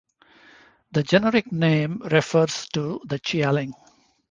The 0.93 1.03
generic 1.03 1.51
name 1.51 2.01
refers 2.05 2.65
to 2.69 3.01
the 3.05 3.19
Chialing. 3.19 3.73